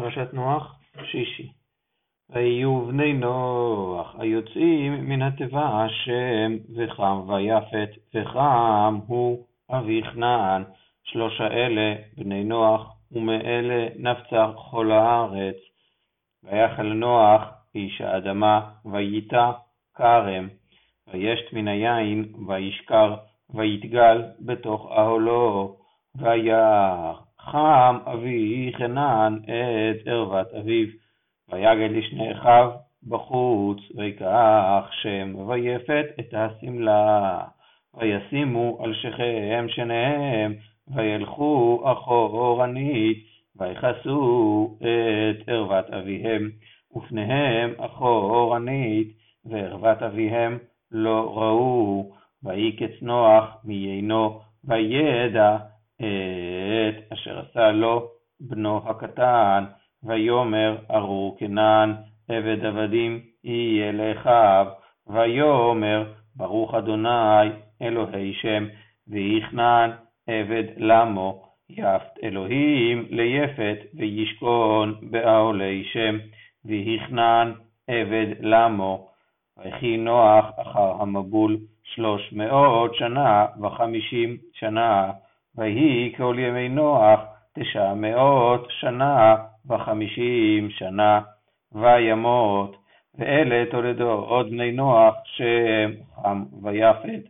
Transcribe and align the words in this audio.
פרשת 0.00 0.34
נוח, 0.34 0.78
שישי. 1.04 1.52
ויהיו 2.30 2.86
בני 2.86 3.12
נוח 3.12 4.14
היוצאים 4.18 5.08
מן 5.08 5.22
התיבה 5.22 5.84
השם 5.84 6.56
וחם 6.76 7.20
ויפת 7.28 7.90
וחם 8.14 8.98
הוא 9.06 9.44
אבי 9.70 10.02
כנען 10.02 10.64
שלושה 11.04 11.46
אלה 11.46 11.94
בני 12.16 12.44
נוח 12.44 12.96
ומאלה 13.12 13.88
נפצה 13.98 14.46
כל 14.70 14.92
הארץ. 14.92 15.56
ויחל 16.44 16.92
נוח 16.92 17.42
איש 17.74 18.00
האדמה 18.00 18.70
וייטע 18.84 19.52
כרם 19.94 20.48
וישת 21.12 21.52
מן 21.52 21.68
היין 21.68 22.32
וישכר 22.46 23.16
ויתגל 23.54 24.22
בתוך 24.40 24.92
אהלו 24.92 25.76
וירא 26.14 27.12
חם 27.50 27.98
אבי 28.06 28.72
חנן 28.76 29.38
את 29.44 30.08
ערוות 30.08 30.54
אביו, 30.54 30.86
ויגד 31.48 31.90
לשני 31.90 32.32
אחיו 32.32 32.70
בחוץ, 33.08 33.78
ויקח 33.96 34.88
שם 35.02 35.34
ויפת 35.48 36.06
את 36.20 36.34
השמלה, 36.34 37.40
וישימו 37.94 38.78
על 38.82 38.94
שכם 38.94 39.66
שניהם, 39.68 40.54
וילכו 40.94 41.82
אחורנית, 41.84 43.24
ויכסו 43.56 44.76
את 44.80 45.48
ערוות 45.48 45.90
אביהם, 45.90 46.50
ופניהם 46.96 47.74
אחורנית, 47.78 49.08
וערוות 49.44 50.02
אביהם 50.02 50.58
לא 50.92 51.38
ראו, 51.38 52.12
ויקץ 52.42 53.02
נוח 53.02 53.56
מיינו, 53.64 54.40
וידע 54.64 55.56
עשה 57.50 57.72
לו 57.72 58.08
בנו 58.40 58.80
הקטן, 58.86 59.64
ויאמר 60.02 60.76
ארור 60.90 61.36
כנען 61.38 61.94
עבד 62.28 62.64
עבדים 62.64 63.20
יהיה 63.44 63.92
לאחיו, 63.92 64.66
ויאמר 65.06 66.12
ברוך 66.36 66.74
אדוני 66.74 67.48
אלוהי 67.82 68.34
שם, 68.34 68.66
ויכנען 69.08 69.90
עבד 70.26 70.64
למו, 70.76 71.42
יפת 71.70 72.18
אלוהים 72.22 73.06
ליפת, 73.10 73.78
וישכון 73.94 74.94
באהלי 75.10 75.84
שם, 75.92 76.18
ויכנען 76.64 77.52
עבד 77.88 78.26
למו. 78.40 79.08
ויחי 79.58 79.96
נוח 79.96 80.44
אחר 80.56 80.92
המבול 81.00 81.56
שלוש 81.82 82.32
מאות 82.32 82.94
שנה 82.94 83.46
וחמישים 83.62 84.36
שנה, 84.52 85.10
ויהי 85.56 86.12
כל 86.16 86.36
ימי 86.38 86.68
נוח 86.68 87.20
תשע 87.54 87.94
מאות 87.94 88.66
שנה 88.70 89.36
וחמישים 89.68 90.70
שנה, 90.70 91.20
וימות. 91.72 92.76
ואלה 93.18 93.64
תולדות 93.70 94.50
בני 94.50 94.72
נוח 94.72 95.14
שם 95.24 95.90
חם 96.14 96.44
ויפת, 96.62 97.22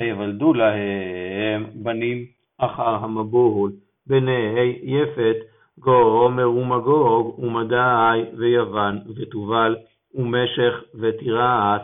ויוולדו 0.00 0.54
להם 0.54 1.66
בנים 1.74 2.24
אחר 2.58 2.94
המבול, 2.94 3.72
בני 4.06 4.78
יפת, 4.82 5.36
גומר 5.78 6.50
ומגוג 6.50 7.38
ומדי 7.38 8.22
ויוון 8.38 8.98
ותובל 9.16 9.76
ומשך 10.14 10.82
ותירס, 11.00 11.82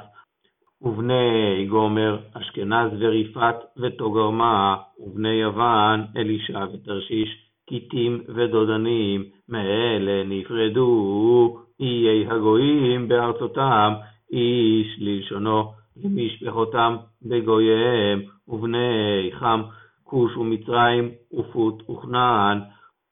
ובני 0.83 1.67
גומר, 1.69 2.19
אשכנז 2.35 2.91
וריפת 2.99 3.57
ותוגרמה, 3.77 4.77
ובני 4.99 5.29
יוון, 5.29 6.05
אלישע 6.17 6.65
ותרשיש, 6.73 7.48
קיטים 7.69 8.21
ודודנים, 8.29 9.25
מאלה 9.49 10.23
נפרדו 10.25 11.59
איי 11.81 12.27
הגויים 12.29 13.09
בארצותם, 13.09 13.93
איש 14.33 14.97
ללשונו, 14.99 15.73
למשפחותם 16.05 16.97
בגוייהם, 17.23 18.23
ובני 18.49 19.31
חם, 19.33 19.62
כוש 20.05 20.37
ומצרים, 20.37 21.11
ופוט 21.39 21.91
וכנען, 21.91 22.61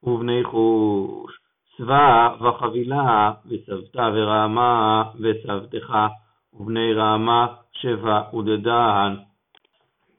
ובני 0.03 0.45
חוש, 0.45 1.33
צבא 1.77 2.37
וחבילה, 2.41 3.33
וסבתא 3.47 4.11
ורעמה, 4.15 5.03
וסבתך, 5.21 5.97
ובני 6.53 6.93
רעמה 6.93 7.47
שבע 7.73 8.21
ודדן, 8.35 9.15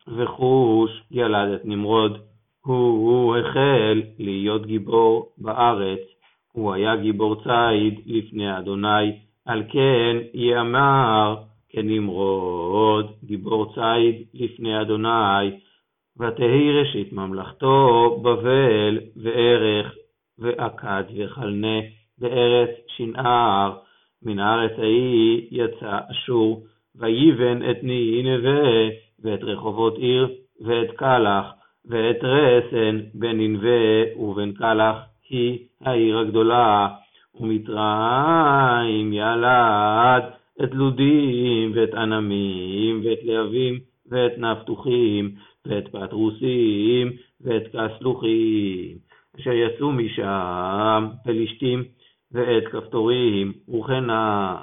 וחוש 0.08 1.04
ילד 1.12 1.54
את 1.54 1.62
נמרוד. 1.66 2.18
הוא 2.68 3.36
החל 3.36 4.02
להיות 4.20 4.66
גיבור 4.66 5.30
בארץ, 5.38 6.00
הוא 6.52 6.74
היה 6.74 6.96
גיבור 6.96 7.36
ציד 7.36 8.00
לפני 8.06 8.58
אדוני, 8.58 9.20
על 9.46 9.64
כן 9.70 10.18
יאמר 10.34 11.36
כנמרוד, 11.70 13.12
גיבור 13.24 13.74
ציד 13.74 14.16
לפני 14.34 14.82
אדוני, 14.82 15.52
ותהי 16.20 16.72
ראשית 16.80 17.14
ממלכתו 17.14 18.20
בבל 18.22 19.00
וערך 19.16 19.96
ואכד 20.40 21.04
וחלנה 21.18 21.78
בארץ 22.18 22.70
שנער, 22.88 23.78
מן 24.24 24.40
הארץ 24.40 24.72
ההיא 24.78 25.48
יצא 25.52 26.00
אשור, 26.12 26.64
ויבן 26.96 27.70
את 27.72 27.84
נינווה, 27.84 28.90
ואת 29.24 29.44
רחובות 29.44 29.98
עיר, 29.98 30.28
ואת 30.62 30.92
קלח, 30.92 31.46
ואת 31.90 32.24
רסן 32.24 33.00
בן 33.14 33.38
ננבה 33.38 34.20
ובן 34.20 34.52
קלח, 34.52 34.96
היא 35.30 35.60
העיר 35.82 36.18
הגדולה, 36.18 36.88
ומצרים 37.40 39.14
ילד 39.14 40.24
את 40.64 40.74
לודים, 40.74 41.72
ואת 41.76 41.94
ענמים, 41.94 43.02
ואת 43.04 43.20
להבים, 43.24 43.80
ואת 44.12 44.38
נפתוחים, 44.38 45.32
ואת 45.66 45.88
פטרוסים, 45.88 47.12
ואת 47.42 47.64
כסלוחים, 47.68 48.98
אשר 49.40 49.52
יצאו 49.52 49.92
משם 49.92 51.08
פלישתים, 51.24 51.84
ואת 52.32 52.68
כפתורים, 52.68 53.54
וכנען 53.70 54.56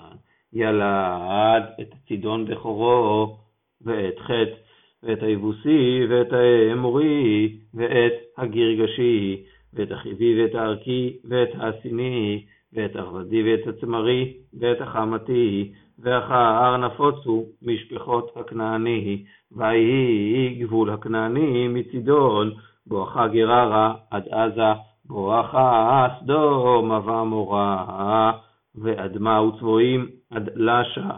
ילד 0.52 1.62
את 1.80 1.88
צידון 2.08 2.44
בכורו, 2.44 3.36
ואת 3.84 4.18
חטא, 4.18 4.63
ואת 5.04 5.22
היבוסי, 5.22 6.06
ואת 6.08 6.32
האמורי, 6.32 7.56
ואת 7.74 8.12
הגרגשי, 8.38 9.42
ואת 9.74 9.92
החיבי, 9.92 10.42
ואת 10.42 10.54
הערכי, 10.54 11.16
ואת 11.28 11.48
הסיני, 11.54 12.44
ואת 12.72 12.96
הרבדי, 12.96 13.42
ואת 13.42 13.66
הצמרי, 13.66 14.32
ואת 14.60 14.80
החמתי, 14.80 15.72
ואחר 15.98 16.76
נפוצו 16.76 17.44
משפחות 17.62 18.32
הכנעני, 18.36 19.24
ויהי 19.56 20.54
גבול 20.60 20.90
הכנעני 20.90 21.68
מצידון, 21.68 22.50
בואכה 22.86 23.28
גררה 23.28 23.94
עד 24.10 24.28
עזה, 24.30 24.72
בואכה 25.04 26.06
סדום 26.20 26.90
ועמורה, 26.90 28.32
ואדמה 28.74 29.42
וצבועים 29.42 30.06
עד 30.30 30.50
לשה. 30.56 31.10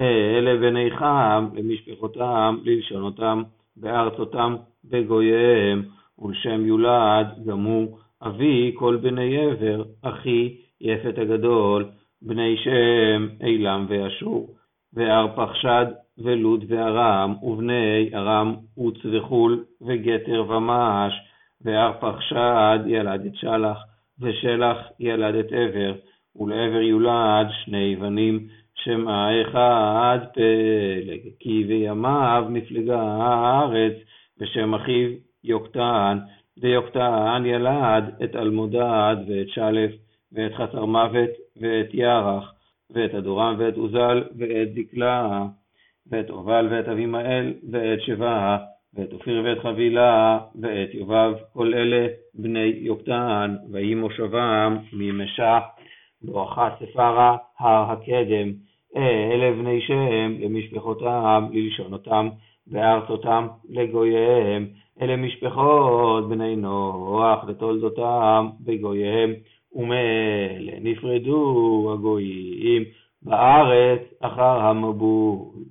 אלה 0.00 0.56
בני 0.56 0.90
חם 0.90 1.48
למשפחותם, 1.54 2.56
ללשונותם, 2.64 3.42
בארצותם, 3.76 4.56
בגוייהם, 4.84 5.82
ולשם 6.18 6.66
יולד 6.66 7.26
גם 7.46 7.62
הוא 7.62 7.98
אבי 8.22 8.72
כל 8.74 8.96
בני 8.96 9.38
עבר, 9.38 9.82
אחי 10.02 10.56
יפת 10.80 11.18
הגדול, 11.18 11.84
בני 12.22 12.56
שם 12.56 13.28
אילם 13.46 13.86
ואשור, 13.88 14.54
וארפחשד 14.94 15.86
ולוד 16.18 16.64
וארם, 16.68 17.34
ובני 17.42 18.10
ארם 18.14 18.54
עוץ 18.76 18.98
וחול, 19.12 19.64
וגתר 19.82 20.44
ומש, 20.48 21.12
וארפחשד 21.64 22.78
ילד 22.86 23.26
את 23.26 23.34
שלח, 23.34 23.78
ושלח 24.20 24.76
ילד 25.00 25.34
את 25.34 25.52
עבר, 25.52 25.92
ולעבר 26.36 26.80
יולד 26.80 27.46
שני 27.64 27.96
בנים, 27.96 28.48
שם 28.84 29.08
האחד 29.08 30.18
פלג, 30.34 31.20
כי 31.40 31.64
בימיו 31.64 32.46
נפלגה 32.50 33.00
הארץ, 33.00 33.92
ושם 34.38 34.74
אחיו 34.74 35.10
יוקטן, 35.44 36.18
ויוקטן 36.60 37.42
ילד 37.46 38.04
את 38.24 38.36
אלמודד 38.36 39.16
ואת 39.28 39.48
שלף, 39.48 39.90
ואת 40.32 40.54
חצר 40.54 40.84
מוות, 40.84 41.30
ואת 41.60 41.94
ירח, 41.94 42.54
ואת 42.90 43.14
אדורם 43.14 43.54
ואת 43.58 43.76
עוזל, 43.76 44.24
ואת 44.38 44.74
דקלה, 44.74 45.44
ואת 46.10 46.30
עובל 46.30 46.68
ואת 46.70 46.88
אבימאל, 46.88 47.54
ואת 47.72 48.00
שבעה, 48.00 48.58
ואת 48.94 49.12
אופיר 49.12 49.42
ואת 49.44 49.58
חבילה, 49.58 50.38
ואת 50.60 50.94
יובב, 50.94 51.32
כל 51.52 51.74
אלה 51.74 52.06
בני 52.34 52.72
יוקטן, 52.76 53.56
ויהי 53.70 53.94
מושבם 53.94 54.76
ממשע, 54.92 55.58
בואכה 56.22 56.68
ספרה 56.78 57.36
הר 57.58 57.92
הקדם, 57.92 58.52
אלה 58.96 59.52
בני 59.52 59.80
שם 59.80 60.36
למשפחותם, 60.40 61.46
ללשונותם, 61.52 62.28
בארצותם 62.66 63.46
לגוייהם, 63.68 64.66
אלה 65.02 65.16
משפחות 65.16 66.28
בני 66.28 66.56
נוח 66.56 67.44
לתולדותם 67.48 68.48
בגוייהם, 68.60 69.32
ומאלה 69.72 70.72
נפרדו 70.80 71.90
הגויים 71.94 72.84
בארץ 73.22 74.00
אחר 74.20 74.60
המבול. 74.60 75.64